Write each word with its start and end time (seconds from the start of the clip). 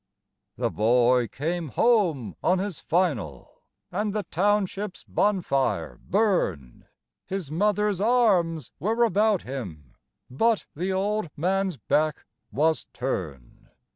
The 0.57 0.71
boy 0.71 1.27
came 1.27 1.67
home 1.67 2.35
on 2.43 2.57
his 2.57 2.79
"final", 2.79 3.61
and 3.91 4.13
the 4.13 4.23
township's 4.31 5.03
bonfire 5.03 5.99
burned. 6.01 6.87
His 7.27 7.51
mother's 7.51 8.01
arms 8.01 8.71
were 8.79 9.03
about 9.03 9.43
him; 9.43 9.93
but 10.27 10.65
the 10.75 10.91
old 10.91 11.29
man's 11.37 11.77
back 11.77 12.25
was 12.51 12.87
turned. 12.93 13.69